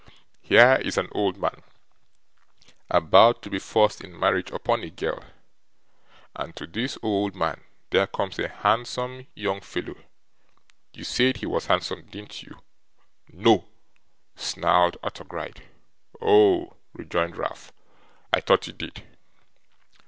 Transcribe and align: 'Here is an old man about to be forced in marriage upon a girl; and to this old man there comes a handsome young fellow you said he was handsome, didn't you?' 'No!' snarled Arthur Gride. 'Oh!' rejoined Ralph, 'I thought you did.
'Here 0.41 0.79
is 0.81 0.97
an 0.97 1.09
old 1.11 1.37
man 1.37 1.61
about 2.89 3.43
to 3.43 3.51
be 3.51 3.59
forced 3.59 4.01
in 4.03 4.19
marriage 4.19 4.49
upon 4.49 4.81
a 4.81 4.89
girl; 4.89 5.23
and 6.35 6.55
to 6.55 6.65
this 6.65 6.97
old 7.03 7.35
man 7.35 7.63
there 7.91 8.07
comes 8.07 8.39
a 8.39 8.47
handsome 8.47 9.27
young 9.35 9.61
fellow 9.61 9.93
you 10.91 11.03
said 11.03 11.37
he 11.37 11.45
was 11.45 11.67
handsome, 11.67 12.07
didn't 12.07 12.41
you?' 12.41 12.63
'No!' 13.31 13.69
snarled 14.35 14.97
Arthur 15.03 15.23
Gride. 15.25 15.65
'Oh!' 16.19 16.77
rejoined 16.93 17.37
Ralph, 17.37 17.71
'I 18.33 18.41
thought 18.41 18.65
you 18.65 18.73
did. 18.73 19.03